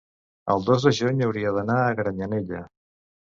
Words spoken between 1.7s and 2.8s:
a Granyanella.